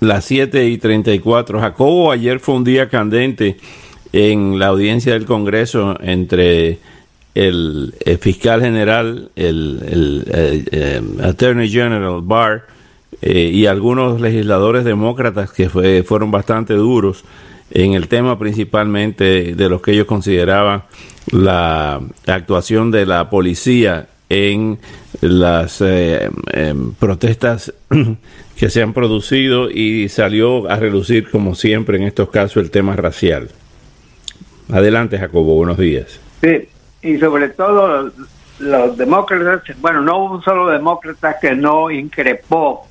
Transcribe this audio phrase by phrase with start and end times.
[0.00, 1.60] las 7 y 34.
[1.60, 3.56] Jacobo, ayer fue un día candente
[4.12, 6.78] en la audiencia del Congreso entre
[7.34, 12.66] el, fiscal general, el, eh, eh, Attorney General Barr
[13.22, 17.24] eh, y algunos legisladores demócratas que fueron bastante duros
[17.70, 20.84] en el tema principalmente de los que ellos consideraban
[21.30, 24.78] la actuación de la policía en
[25.20, 27.72] las em, protestas
[28.58, 32.96] que se han producido y salió a relucir, como siempre en estos casos, el tema
[32.96, 33.50] racial.
[34.72, 36.20] Adelante, Jacobo, buenos días.
[36.40, 36.68] Sí,
[37.00, 38.10] y sobre todo
[38.58, 42.88] los demócratas, bueno, no hubo un solo demócrata que no increpó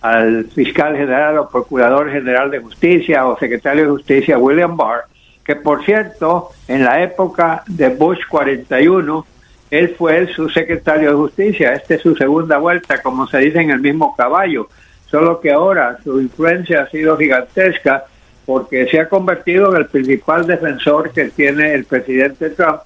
[0.00, 5.06] al fiscal general o procurador general de justicia o secretario de justicia, William Barr,
[5.44, 9.26] que por cierto, en la época de Bush 41,
[9.72, 11.74] él fue el subsecretario de justicia.
[11.74, 14.68] Esta es su segunda vuelta, como se dice en el mismo caballo
[15.10, 18.04] solo que ahora su influencia ha sido gigantesca
[18.46, 22.80] porque se ha convertido en el principal defensor que tiene el presidente Trump,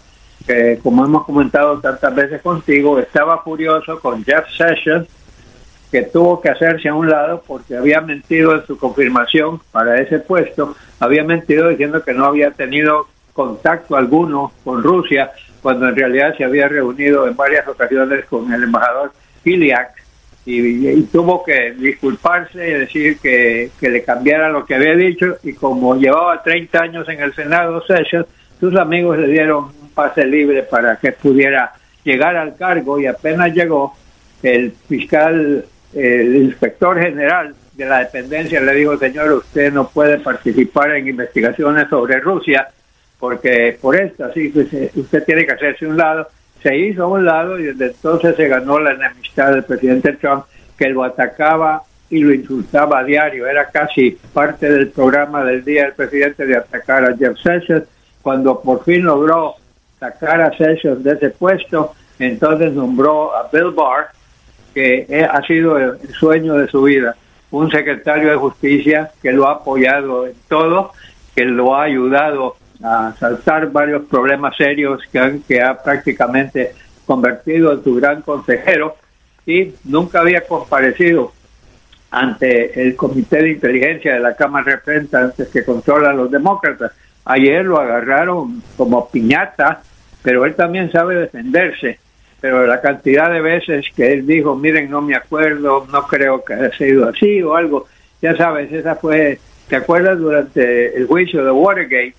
[0.47, 5.06] que como hemos comentado tantas veces contigo, estaba furioso con Jeff Sessions,
[5.91, 10.19] que tuvo que hacerse a un lado porque había mentido en su confirmación para ese
[10.19, 15.31] puesto, había mentido diciendo que no había tenido contacto alguno con Rusia,
[15.62, 19.94] cuando en realidad se había reunido en varias ocasiones con el embajador Kiliak
[20.47, 25.97] y, tuvo que disculparse y decir que, le cambiara lo que había dicho y como
[25.97, 28.27] llevaba 30 años en el Senado Sessions,
[28.61, 31.72] sus amigos le dieron un pase libre para que pudiera
[32.03, 33.97] llegar al cargo y apenas llegó
[34.43, 40.94] el fiscal, el inspector general de la dependencia le dijo, señor, usted no puede participar
[40.97, 42.69] en investigaciones sobre Rusia
[43.19, 46.28] porque por esto, así que usted tiene que hacerse un lado
[46.64, 50.47] se hizo a un lado y desde entonces se ganó la enemistad del presidente Trump,
[50.78, 53.47] que lo atacaba y lo insultaba a diario.
[53.47, 57.84] Era casi parte del programa del día del presidente de atacar a Jeff Sessions.
[58.22, 59.56] Cuando por fin logró
[60.00, 64.06] sacar a Sessions de ese puesto, entonces nombró a Bill Barr,
[64.72, 67.14] que ha sido el sueño de su vida,
[67.50, 70.92] un secretario de justicia que lo ha apoyado en todo,
[71.34, 76.72] que lo ha ayudado a saltar varios problemas serios que, han, que ha prácticamente
[77.06, 78.96] convertido en su gran consejero
[79.46, 81.32] y nunca había comparecido
[82.10, 86.92] ante el Comité de Inteligencia de la Cámara de Representantes que controla a los demócratas.
[87.24, 89.82] Ayer lo agarraron como piñata,
[90.22, 91.98] pero él también sabe defenderse.
[92.41, 96.54] Pero la cantidad de veces que él dijo, miren, no me acuerdo, no creo que
[96.54, 97.86] haya sido así o algo,
[98.20, 102.14] ya sabes, esa fue, ¿te acuerdas durante el juicio de Watergate?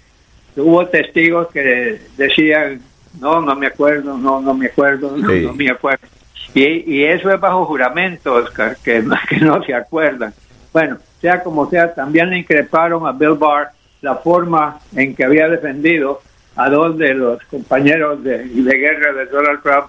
[0.55, 2.81] Hubo testigos que decían,
[3.19, 6.07] no, no me acuerdo, no, no me acuerdo, no, me acuerdo.
[6.53, 10.33] Y, y, eso es bajo juramento, Oscar, que, que no se acuerdan.
[10.71, 13.69] Bueno, sea como sea, también le increparon a Bill Barr
[14.01, 16.21] la forma en que había defendido
[16.55, 19.87] a dos de los compañeros de, de guerra de Donald Trump,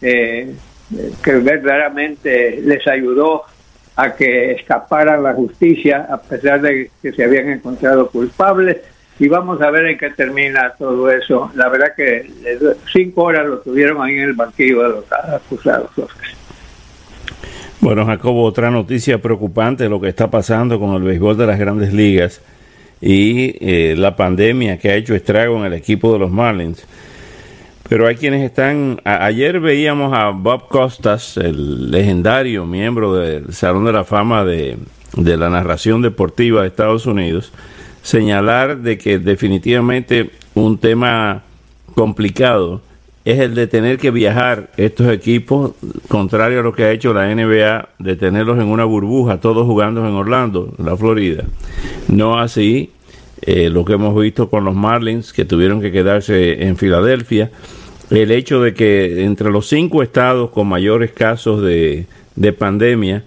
[0.00, 0.54] eh,
[1.22, 3.44] que verdaderamente les ayudó
[3.94, 8.78] a que escaparan la justicia a pesar de que se habían encontrado culpables
[9.18, 11.50] y vamos a ver en qué termina todo eso.
[11.54, 12.30] La verdad que
[12.92, 15.90] cinco horas lo tuvieron ahí en el banquillo de los acusados.
[17.80, 21.92] Bueno, Jacobo, otra noticia preocupante lo que está pasando con el béisbol de las grandes
[21.92, 22.40] ligas
[23.00, 26.86] y eh, la pandemia que ha hecho estrago en el equipo de los Marlins.
[27.88, 29.00] Pero hay quienes están...
[29.04, 34.76] ayer veíamos a Bob Costas, el legendario miembro del Salón de la Fama de,
[35.16, 37.52] de la narración deportiva de Estados Unidos,
[38.08, 41.42] señalar de que definitivamente un tema
[41.94, 42.80] complicado
[43.26, 45.72] es el de tener que viajar estos equipos,
[46.08, 50.08] contrario a lo que ha hecho la NBA, de tenerlos en una burbuja, todos jugando
[50.08, 51.44] en Orlando, la Florida.
[52.08, 52.92] No así
[53.42, 57.50] eh, lo que hemos visto con los Marlins, que tuvieron que quedarse en Filadelfia.
[58.08, 62.06] El hecho de que entre los cinco estados con mayores casos de,
[62.36, 63.24] de pandemia,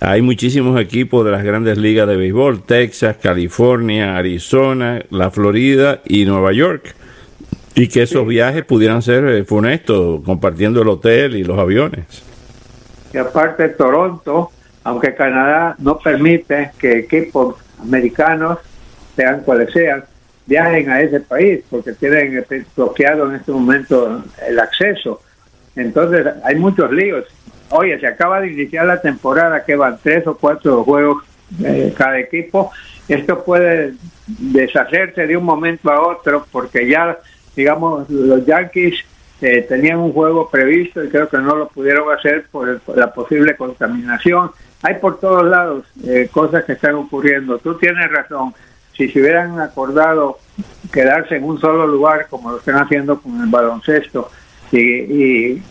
[0.00, 6.24] hay muchísimos equipos de las grandes ligas de béisbol, Texas, California, Arizona, la Florida y
[6.24, 6.94] Nueva York.
[7.74, 12.04] Y que esos viajes pudieran ser eh, funestos, compartiendo el hotel y los aviones.
[13.12, 14.50] Y aparte Toronto,
[14.84, 18.58] aunque Canadá no permite que equipos americanos
[19.16, 20.04] sean cuales sean,
[20.46, 22.44] viajen a ese país porque tienen
[22.76, 25.20] bloqueado en este momento el acceso.
[25.76, 27.24] Entonces hay muchos líos.
[27.76, 31.24] Oye, se acaba de iniciar la temporada que van tres o cuatro juegos
[31.64, 32.70] eh, cada equipo.
[33.08, 33.94] Esto puede
[34.28, 37.18] deshacerse de un momento a otro porque ya,
[37.56, 39.04] digamos, los Yankees
[39.40, 43.56] eh, tenían un juego previsto y creo que no lo pudieron hacer por, la posible
[43.56, 44.52] contaminación.
[44.82, 47.58] Hay por todos lados eh, cosas que están ocurriendo.
[47.58, 48.54] Tú tienes razón.
[48.96, 50.38] Si se hubieran acordado
[50.92, 54.30] quedarse en un solo lugar, como lo están haciendo con el baloncesto,
[54.70, 55.62] y, y,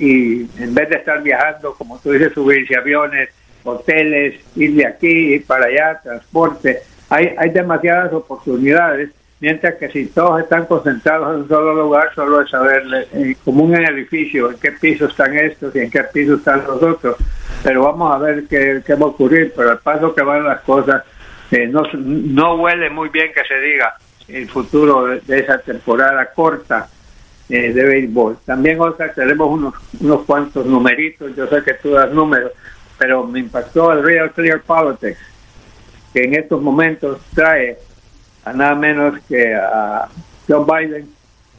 [0.00, 3.30] en vez de estar viajando, como tú dices, subirse aviones,
[3.64, 9.10] hoteles, ir de aquí y para allá, transporte, hay, hay demasiadas oportunidades
[9.40, 13.64] mientras que si todos están concentrados en un solo lugar, solo es saber, eh, como
[13.64, 17.16] un edificio, en qué piso están estos y en qué piso están los otros.
[17.62, 21.02] Pero vamos a ver qué, va a ocurrir, pero al paso que van las cosas,
[21.50, 23.94] eh, no, no huele muy bien que se diga
[24.28, 26.88] el futuro de, esa temporada corta
[27.50, 28.38] eh, de béisbol.
[28.44, 32.52] También, Oscar, tenemos unos, unos cuantos numeritos, yo sé que tú das números,
[32.98, 35.20] pero me impactó el Real Clear Politics,
[36.12, 37.78] que en estos momentos trae
[38.44, 40.08] a nada menos que a
[40.48, 41.08] Joe Biden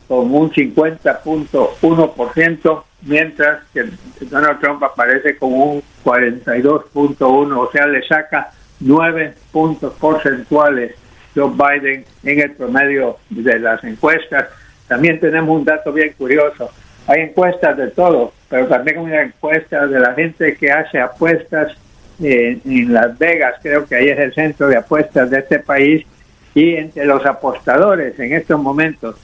[0.07, 3.85] con un 50.1%, mientras que
[4.21, 8.51] Donald Trump aparece con un 42.1%, o sea, le saca
[8.81, 10.95] nueve puntos porcentuales
[11.35, 14.47] Joe Biden en el promedio de las encuestas.
[14.91, 16.69] También tenemos un dato bien curioso.
[17.07, 21.71] Hay encuestas de todo, pero también una encuesta de la gente que hace apuestas
[22.19, 26.05] en Las Vegas, creo que ahí es el centro de apuestas de este país,
[26.53, 29.15] y entre los apostadores en estos momentos,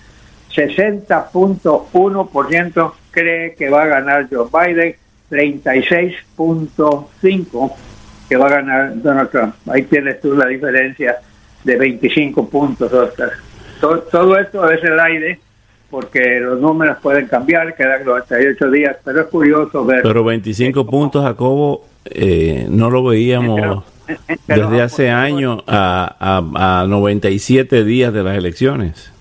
[0.56, 4.96] 60.1% cree que va a ganar Joe Biden,
[5.30, 7.74] 36.5%
[8.30, 9.54] que va a ganar Donald Trump.
[9.70, 11.18] Ahí tienes tú la diferencia
[11.66, 13.32] de 25 puntos, Oscar.
[13.82, 15.42] Todo, todo esto es el aire
[15.90, 20.02] porque los números pueden cambiar, quedan 98 días, pero es curioso ver.
[20.04, 23.84] Pero 25 puntos, Jacobo, eh, no lo veíamos
[24.48, 29.12] desde hace años a, a, a 97 días de las elecciones.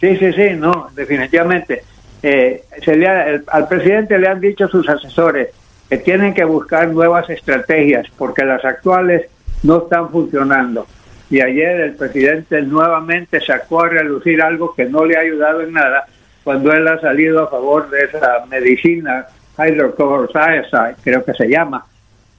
[0.00, 1.82] Sí, sí, sí, no, definitivamente.
[2.22, 5.48] Eh, se le al presidente le han dicho sus asesores
[5.88, 9.26] que tienen que buscar nuevas estrategias porque las actuales
[9.62, 10.86] no están funcionando.
[11.30, 15.72] Y ayer el presidente nuevamente sacó a relucir algo que no le ha ayudado en
[15.72, 16.06] nada
[16.48, 19.26] cuando él ha salido a favor de esa medicina
[19.58, 21.84] hydrochlorothiazide, creo que se llama,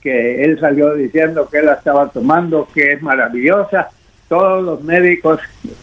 [0.01, 3.89] que él salió diciendo que él la estaba tomando, que es maravillosa.
[4.27, 5.39] Todos los médicos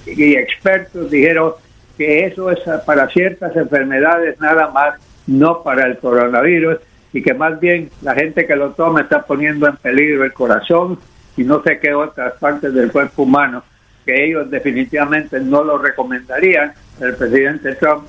[0.06, 1.52] y expertos dijeron
[1.96, 4.98] que eso es para ciertas enfermedades nada más,
[5.28, 6.78] no para el coronavirus,
[7.12, 10.98] y que más bien la gente que lo toma está poniendo en peligro el corazón
[11.36, 13.62] y no sé qué otras partes del cuerpo humano,
[14.04, 16.72] que ellos definitivamente no lo recomendarían.
[17.00, 18.06] El presidente Trump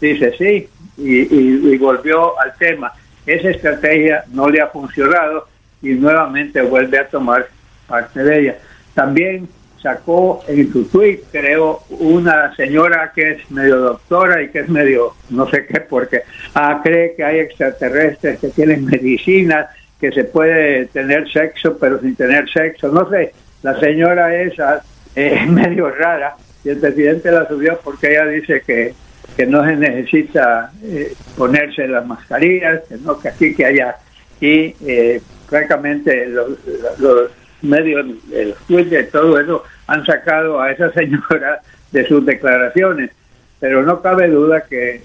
[0.00, 2.92] dice sí y volvió al tema
[3.26, 5.48] esa estrategia no le ha funcionado
[5.80, 7.48] y nuevamente vuelve a tomar
[7.86, 8.58] parte de ella.
[8.94, 9.48] También
[9.82, 15.14] sacó en su tweet, creo, una señora que es medio doctora y que es medio,
[15.30, 16.22] no sé qué, porque
[16.54, 19.68] ah, cree que hay extraterrestres que tienen medicina,
[20.04, 22.88] que se puede tener sexo, pero sin tener sexo.
[22.88, 24.84] No sé, la señora esa
[25.14, 28.92] es medio rara y el presidente la subió porque ella dice que
[29.34, 33.96] que no se necesita eh, ponerse las mascarillas, que no que aquí que allá.
[34.40, 37.30] Y eh, francamente los,
[37.62, 43.10] medios, los Twitter, todo eso han sacado a esa señora de sus declaraciones.
[43.58, 45.02] Pero no cabe duda que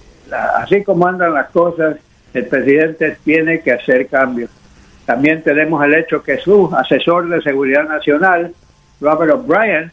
[0.57, 1.95] así como andan las cosas,
[2.33, 4.51] el presidente tiene que hacer cambios.
[5.09, 8.53] También tenemos el hecho que su asesor de seguridad nacional,
[9.01, 9.91] Robert O'Brien,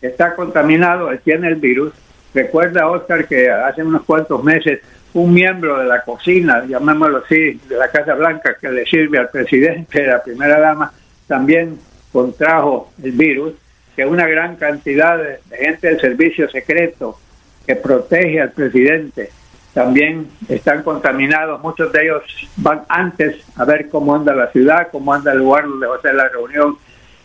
[0.00, 1.92] está contaminado, él tiene el virus,
[2.32, 4.80] Recuerda, Oscar, que hace unos cuantos meses
[5.12, 9.28] un miembro de la cocina, llamémoslo así, de la Casa Blanca, que le sirve al
[9.28, 10.90] presidente, la primera dama,
[11.26, 11.78] también
[12.10, 13.52] contrajo el virus,
[13.94, 17.18] que una gran cantidad de, gente del servicio secreto
[17.66, 19.28] que protege al presidente
[19.74, 21.60] también están contaminados.
[21.60, 22.22] Muchos de ellos
[22.56, 26.00] van antes a ver cómo anda la ciudad, cómo anda el lugar donde va a
[26.00, 26.78] ser la reunión.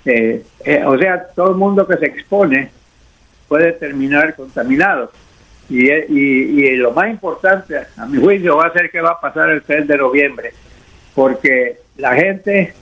[0.03, 2.71] Eh, eh, o sea, todo el mundo que se expone
[3.47, 5.11] puede terminar contaminado.
[5.69, 9.51] Y, y, lo más importante, a mi juicio, va a ser qué va a pasar
[9.51, 10.51] el 3 de noviembre,
[11.13, 12.73] porque la gente,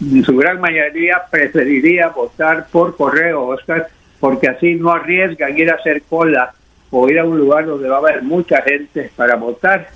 [0.00, 3.88] en su gran mayoría, preferiría votar por correo, Oscar,
[4.20, 6.54] porque así no arriesgan ir a hacer cola
[6.90, 9.88] o ir a un lugar donde va a haber mucha gente para votar,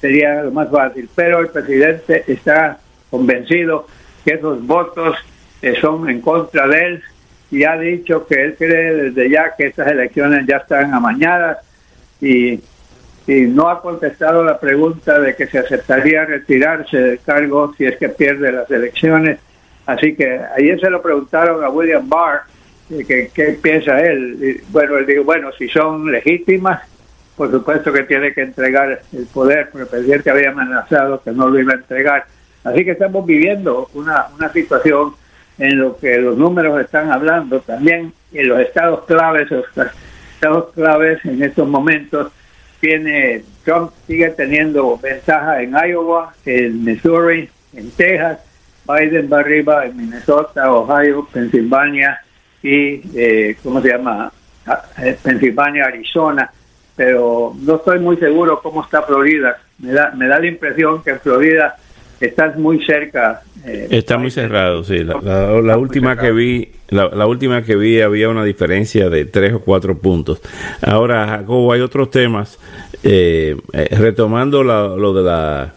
[0.00, 1.08] sería lo más fácil.
[1.14, 2.78] Pero el presidente está
[3.10, 3.86] convencido
[4.24, 5.16] que esos votos
[5.80, 7.02] son en contra de él
[7.50, 11.58] y ha dicho que él cree desde ya que estas elecciones ya están amañadas
[12.20, 12.60] y,
[13.26, 17.96] y no ha contestado la pregunta de que se aceptaría retirarse del cargo si es
[17.96, 19.38] que pierde las elecciones.
[19.86, 22.42] Así que ayer se lo preguntaron a William Barr
[22.88, 24.62] que qué piensa él.
[24.70, 26.82] bueno, él dijo, bueno, si son legítimas,
[27.36, 31.48] por supuesto que tiene que entregar el poder, porque el presidente había amenazado que no
[31.48, 32.24] lo iba a entregar.
[32.64, 35.14] Así que estamos viviendo una, una situación
[35.58, 39.64] en lo que los números están hablando también en los estados claves, los
[40.34, 42.32] estados claves en estos momentos
[42.80, 48.38] tiene Trump sigue teniendo ventaja en Iowa, en Missouri, en Texas,
[48.86, 52.20] Biden va arriba en Minnesota, Ohio, Pensilvania
[52.62, 54.32] y eh, ¿cómo se llama?
[54.98, 56.50] Eh, Pensilvania, Arizona,
[56.94, 59.58] pero no estoy muy seguro cómo está Florida.
[59.78, 61.76] Me da me da la impresión que Florida
[62.20, 63.42] está muy cerca.
[63.64, 65.04] Eh, está muy cerrado, sí.
[65.04, 69.98] La, última que vi, la, última que vi había una diferencia de tres o cuatro
[69.98, 70.40] puntos.
[70.82, 72.58] Ahora, Jacobo, hay otros temas.
[73.02, 75.74] Eh, eh, retomando lo de la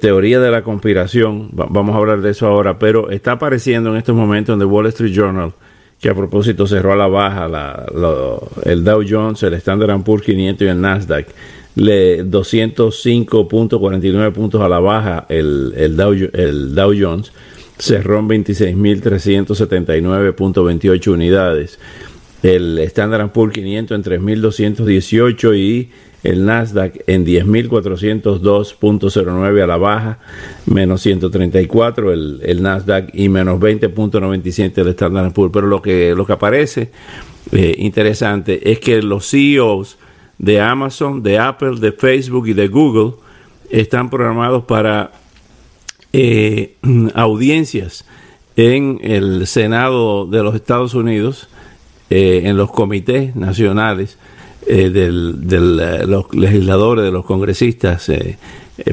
[0.00, 4.14] teoría de la conspiración, vamos a hablar de eso ahora, pero está apareciendo en estos
[4.14, 5.52] momentos en The Wall Street Journal
[6.00, 7.46] que a propósito cerró a la baja
[8.64, 11.26] el Dow Jones, el Standard Poor's 500 y el Nasdaq
[11.76, 17.30] 205.49 puntos a la baja el, el, Dow, el Dow Jones,
[17.78, 21.78] cerró en 26.379.28 unidades.
[22.42, 25.90] El Standard Poor's 500 en 3.218 y
[26.22, 30.18] el Nasdaq en 10.402.09 a la baja,
[30.66, 35.52] menos 134 el, el Nasdaq y menos 20.97 el Standard Poor's.
[35.52, 36.90] Pero lo que, lo que aparece
[37.52, 39.96] eh, interesante es que los CEOs
[40.38, 43.12] de Amazon, de Apple, de Facebook y de Google
[43.70, 45.12] están programados para
[46.12, 46.74] eh,
[47.14, 48.04] audiencias
[48.56, 51.48] en el Senado de los Estados Unidos,
[52.10, 54.18] eh, en los comités nacionales
[54.68, 58.10] eh, de los legisladores, de los congresistas,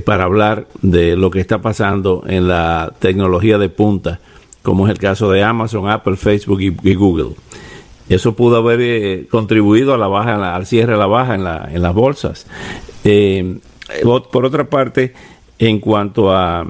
[0.04, 4.20] para hablar de lo que está pasando en la tecnología de punta,
[4.64, 7.36] como es el caso de Amazon, Apple, Facebook y Google.
[8.08, 11.70] Eso pudo haber eh, contribuido a la baja, al cierre de la baja en, la,
[11.72, 12.46] en las bolsas.
[13.04, 13.58] Eh,
[14.04, 15.14] por otra parte,
[15.58, 16.68] en cuanto a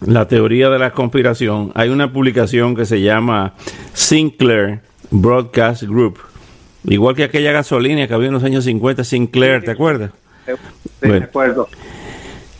[0.00, 3.54] la teoría de la conspiración, hay una publicación que se llama
[3.94, 4.80] Sinclair
[5.10, 6.18] Broadcast Group.
[6.86, 10.10] Igual que aquella gasolina que había en los años 50, Sinclair, ¿te acuerdas?
[11.02, 11.68] Sí, acuerdo.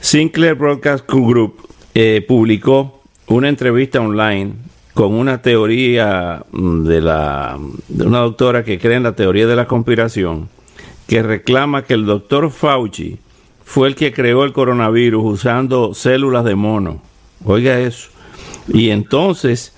[0.01, 4.55] Sinclair Broadcast Group eh, publicó una entrevista online
[4.95, 9.57] con una teoría mm, de, la, de una doctora que cree en la teoría de
[9.57, 10.49] la conspiración,
[11.07, 13.19] que reclama que el doctor Fauci
[13.65, 17.03] fue el que creó el coronavirus usando células de mono.
[17.45, 18.09] Oiga eso.
[18.69, 19.75] Y entonces,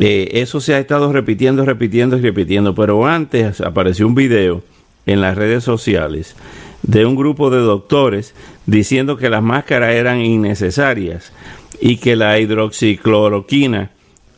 [0.00, 2.74] eh, eso se ha estado repitiendo, repitiendo y repitiendo.
[2.74, 4.62] Pero antes apareció un video
[5.06, 6.34] en las redes sociales
[6.82, 11.32] de un grupo de doctores diciendo que las máscaras eran innecesarias
[11.80, 13.90] y que la hidroxicloroquina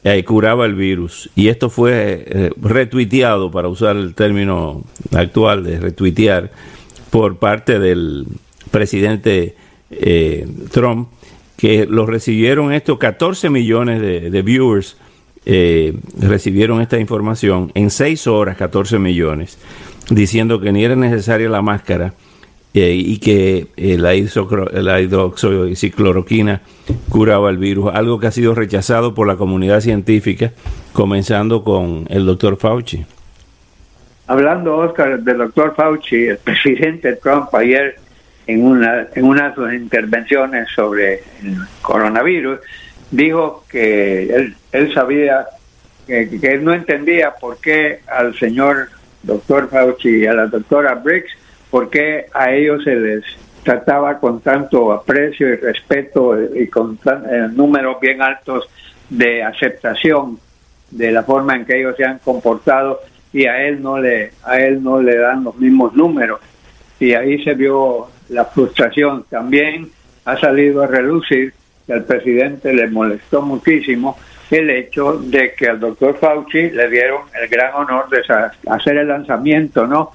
[0.02, 1.30] eh, curaba el virus.
[1.36, 4.82] Y esto fue eh, retuiteado, para usar el término
[5.14, 6.50] actual de retuitear,
[7.10, 8.26] por parte del
[8.70, 9.54] presidente
[10.72, 11.08] Trump,
[11.62, 14.96] que lo recibieron estos 14 millones de, viewers.
[15.44, 19.58] Recibieron esta información en 6 horas, 14 millones,
[20.10, 22.14] diciendo que ni era necesaria la máscara
[22.74, 24.12] eh, y que eh, la,
[24.80, 26.62] la hidroxicloroquina
[27.10, 30.52] curaba el virus, algo que ha sido rechazado por la comunidad científica,
[30.94, 33.04] comenzando con el doctor Fauci.
[34.26, 37.96] Hablando, Oscar, del doctor Fauci, el presidente Trump ayer
[38.46, 42.58] en una, en una de sus intervenciones sobre el coronavirus,
[43.12, 45.46] dijo que él, él sabía
[46.06, 48.88] que, él no entendía por qué al señor
[49.22, 51.30] doctor Fauci y a la doctora Briggs
[51.70, 53.24] por qué a ellos se les
[53.62, 58.68] trataba con tanto aprecio y respeto y con eh, números bien altos
[59.08, 60.38] de aceptación
[60.90, 63.00] de la forma en que ellos se han comportado
[63.32, 66.40] y a él no le a él no le dan los mismos números.
[67.00, 69.24] Y ahí se vio la frustración.
[69.30, 69.90] También
[70.24, 71.54] ha salido a relucir
[71.86, 74.18] que al presidente le molestó muchísimo
[74.50, 78.22] el hecho de que al doctor Fauci le dieron el gran honor de
[78.70, 80.12] hacer el lanzamiento no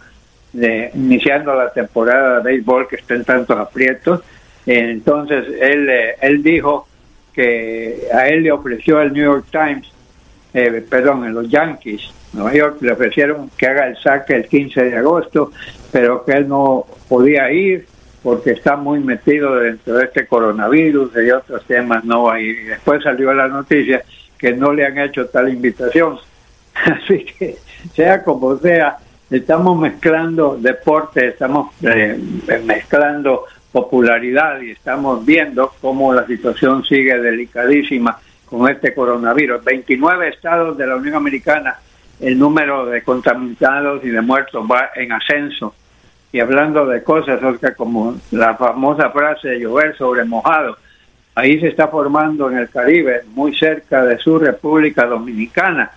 [0.54, 4.22] de, iniciando la temporada de béisbol que está en tantos aprietos.
[4.66, 6.88] Entonces él, eh, él dijo
[7.34, 9.88] que a él le ofreció el New York Times,
[10.54, 14.84] eh, perdón, en los Yankees, Nueva York, le ofrecieron que haga el saque el 15
[14.84, 15.52] de agosto,
[15.92, 17.88] pero que él no podía ir
[18.24, 22.38] porque está muy metido dentro de este coronavirus y otros temas, no.
[22.38, 24.04] Y después salió la noticia
[24.38, 26.18] que no le han hecho tal invitación
[26.86, 27.58] Así que,
[27.94, 28.98] sea como sea,
[29.30, 32.18] estamos mezclando deporte, estamos eh,
[32.64, 39.64] mezclando popularidad y estamos viendo cómo la situación sigue delicadísima con este coronavirus.
[39.64, 41.78] 29 estados de la Unión Americana,
[42.20, 45.76] el número de contaminados y de muertos va en ascenso.
[46.31, 50.77] Y hablando de cosas, Oscar, como la famosa frase de llover sobre mojado,
[51.36, 55.91] ahí se está formando en el Caribe, muy cerca de su República Dominicana,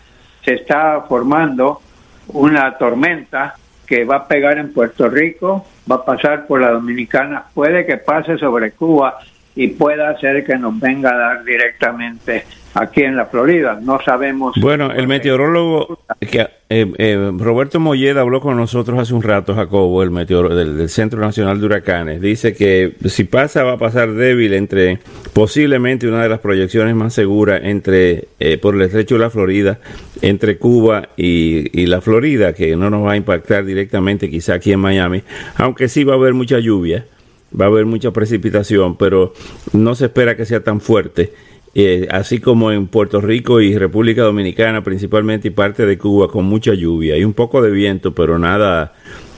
[0.44, 1.80] se está formando
[2.28, 3.56] una tormenta
[3.86, 7.96] que va a pegar en Puerto Rico, va a pasar por la Dominicana, puede que
[7.96, 9.18] pase sobre Cuba
[9.56, 12.44] y pueda ser que nos venga a dar directamente
[12.74, 13.78] aquí en la Florida.
[13.80, 14.54] No sabemos.
[14.60, 20.02] Bueno, el meteorólogo que, eh, eh, Roberto Molleda habló con nosotros hace un rato, Jacobo,
[20.02, 22.20] el meteorólogo del, Centro Nacional de Huracanes.
[22.20, 24.98] Dice que si pasa, va a pasar débil entre
[25.32, 29.78] posiblemente una de las proyecciones más seguras entre eh, por el estrecho de la Florida,
[30.22, 34.72] entre Cuba y, y la Florida, que no nos va a impactar directamente, quizá aquí
[34.72, 35.22] en Miami,
[35.56, 37.04] aunque sí va a haber mucha lluvia.
[37.52, 39.34] Va a haber mucha precipitación, pero
[39.72, 41.32] no se espera que sea tan fuerte
[41.72, 46.44] eh, así como en Puerto Rico y República Dominicana principalmente y parte de Cuba con
[46.44, 48.94] mucha lluvia y un poco de viento, pero nada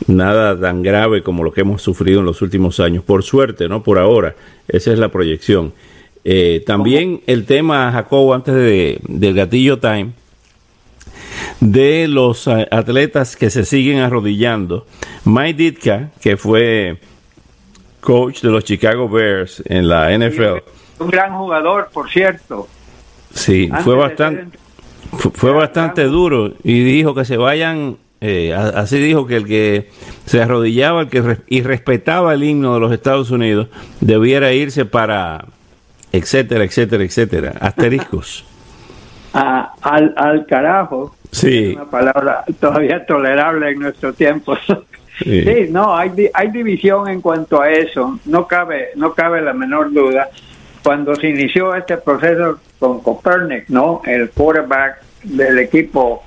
[0.06, 3.04] nada tan grave como lo que hemos sufrido en los últimos años.
[3.04, 4.34] Por suerte, no por ahora.
[4.66, 5.74] Esa es la proyección.
[6.24, 10.12] Eh, también el tema, Jacobo, antes de, del gatillo time,
[11.60, 14.86] de los atletas que se siguen arrodillando.
[15.24, 16.96] Mike Ditka, que fue
[18.00, 22.68] coach de los Chicago Bears en la NFL un gran jugador, por cierto.
[23.34, 24.58] Sí, fue bastante,
[25.34, 29.90] fue bastante duro y dijo que se vayan, eh, así dijo que el que
[30.26, 33.68] se arrodillaba el que y respetaba el himno de los Estados Unidos
[34.00, 35.46] debiera irse para,
[36.12, 38.44] etcétera, etcétera, etcétera, asteriscos.
[39.32, 41.14] al, al carajo.
[41.30, 41.72] Sí.
[41.74, 44.56] Una palabra todavía tolerable en nuestro tiempo.
[45.22, 45.42] Sí.
[45.44, 49.92] sí, no, hay, hay división en cuanto a eso, no cabe, no cabe la menor
[49.92, 50.30] duda
[50.82, 54.02] cuando se inició este proceso con Copernic, ¿no?
[54.04, 56.24] El quarterback del equipo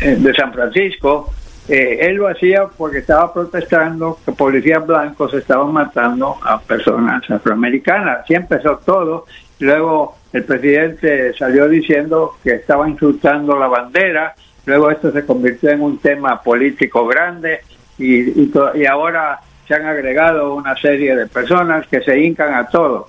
[0.00, 1.30] eh, de San Francisco,
[1.68, 8.20] eh, él lo hacía porque estaba protestando que policías blancos estaban matando a personas afroamericanas.
[8.24, 9.26] Así empezó todo.
[9.60, 14.34] Luego el presidente salió diciendo que estaba insultando la bandera.
[14.64, 17.60] Luego esto se convirtió en un tema político grande
[17.98, 19.38] y, y ahora
[19.68, 23.08] se han agregado una serie de personas que se hincan a todo.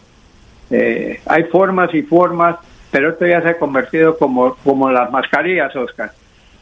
[0.76, 2.56] Eh, hay formas y formas,
[2.90, 6.12] pero esto ya se ha convertido como, como las mascarillas, Oscar.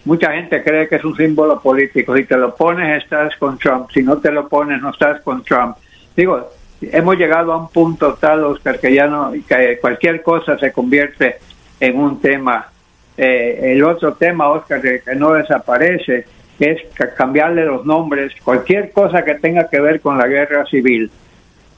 [0.04, 2.14] Mucha gente cree que es un símbolo político.
[2.18, 3.90] Si te lo pones, estás con Trump.
[3.94, 5.78] Si no te lo pones, no estás con Trump.
[6.14, 6.50] Digo,
[6.82, 11.38] hemos llegado a un punto tal, Oscar, que ya no, que cualquier cosa se convierte
[11.80, 12.68] en un tema.
[13.16, 16.26] Eh, el otro tema, Oscar, que, no desaparece,
[16.60, 16.82] es
[17.16, 21.10] cambiarle los nombres, cualquier cosa que tenga que ver con la guerra civil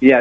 [0.04, 0.12] y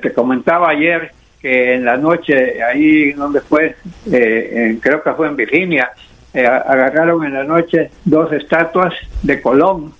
[0.00, 3.76] te, comentaba ayer que en la noche, ahí donde fue,
[4.10, 5.92] eh, creo que fue en Virginia,
[6.34, 8.92] eh, agarraron en la noche dos estatuas
[9.22, 9.92] de Colón,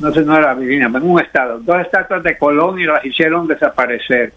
[0.00, 3.46] no sé, no era Virginia, en un estado, dos estatuas de Colón y las hicieron
[3.46, 4.32] desaparecer.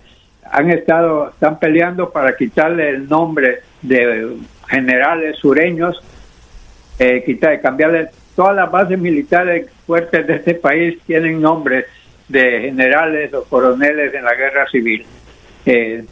[0.52, 6.00] Han estado, están peleando para quitarle el nombre de generales sureños,
[7.00, 8.10] eh, quitar, cambiarle.
[8.36, 11.86] Todas las bases militares fuertes de este país tienen nombres
[12.34, 15.06] de generales o coroneles en la guerra civil,
[15.66, 16.04] eh,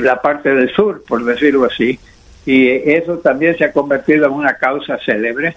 [0.00, 1.98] la parte del sur, por decirlo así,
[2.44, 5.54] y eso también se ha convertido en una causa célebre.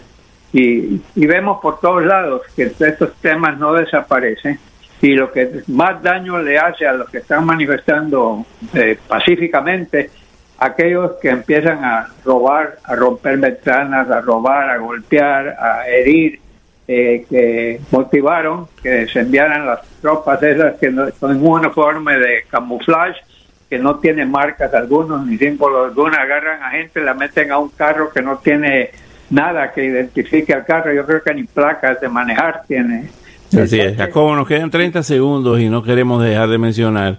[0.53, 4.59] Y, vemos por todos lados que estos temas no desaparecen.
[5.01, 10.09] Y lo que más daño le hace a los que están manifestando eh, pacíficamente,
[10.57, 16.39] aquellos que empiezan a robar, a romper ventanas, a robar, a golpear, a herir,
[16.87, 22.43] eh, que motivaron que se enviaran las tropas esas que no, son un uniforme de
[22.49, 23.21] camuflaje
[23.69, 27.69] que no tiene marcas algunos ni símbolos algunos, agarran a gente, la meten a un
[27.69, 28.91] carro que no tiene
[29.29, 33.09] nada que identifique al carro, yo creo que ni placas de manejar tiene.
[33.57, 37.17] Así es, Jacobo, nos quedan 30 segundos y no queremos dejar de mencionar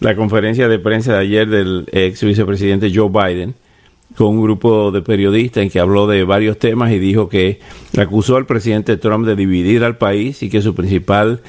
[0.00, 3.54] la conferencia de prensa de ayer del ex vicepresidente Joe Biden,
[4.16, 7.60] con un grupo de periodistas en que habló de varios temas y dijo que
[7.98, 11.40] acusó al presidente Trump de dividir al país y que su principal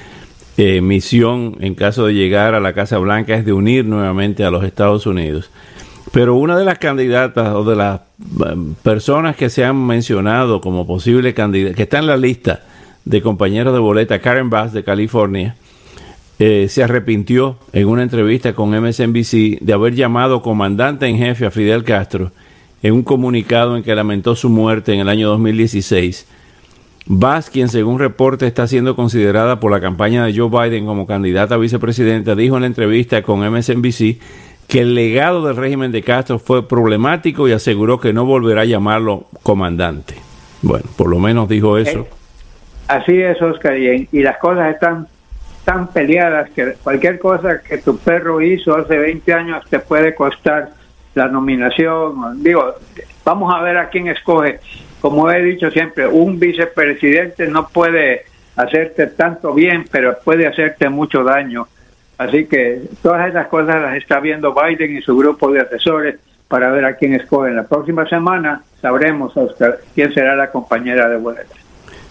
[0.58, 4.52] eh, misión en caso de llegar a la Casa Blanca es de unir nuevamente a
[4.52, 5.50] los Estados Unidos.
[6.12, 8.02] Pero una de las candidatas o de las
[8.38, 12.64] um, personas que se han mencionado como posible candidata, que está en la lista
[13.06, 15.56] de compañeros de boleta, Karen Bass de California,
[16.38, 21.52] eh, se arrepintió en una entrevista con MSNBC de haber llamado comandante en jefe a
[21.52, 22.32] Fidel Castro
[22.84, 26.28] en un comunicado en que lamentó su muerte en el año 2016.
[27.06, 31.56] Bass, quien según reporte está siendo considerada por la campaña de Joe Biden como candidata
[31.56, 34.20] a vicepresidenta, dijo en la entrevista con MSNBC
[34.68, 38.66] que el legado del régimen de Castro fue problemático y aseguró que no volverá a
[38.66, 40.16] llamarlo comandante.
[40.62, 42.00] Bueno, por lo menos dijo eso.
[42.00, 42.10] Eh,
[42.88, 45.08] así es, Oscar, y, y las cosas están
[45.66, 50.70] tan peleadas que cualquier cosa que tu perro hizo hace 20 años te puede costar
[51.16, 52.44] la nominación.
[52.44, 52.76] Digo,
[53.24, 54.60] vamos a ver a quién escoge.
[55.00, 61.24] Como he dicho siempre, un vicepresidente no puede hacerte tanto bien, pero puede hacerte mucho
[61.24, 61.68] daño.
[62.18, 66.70] Así que todas esas cosas las está viendo Biden y su grupo de asesores para
[66.70, 67.56] ver a quién escogen.
[67.56, 69.34] La próxima semana sabremos
[69.96, 71.56] quién será la compañera de vuelta.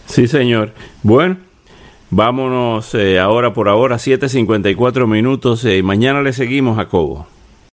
[0.07, 0.71] Sí, señor.
[1.05, 1.37] Bueno,
[2.11, 5.65] vámonos eh, ahora por ahora, 7.54 minutos.
[5.65, 7.29] eh, mañana le seguimos, Jacobo.